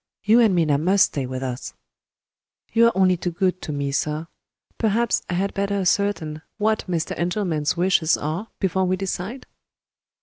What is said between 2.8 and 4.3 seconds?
are only too good to me, sir!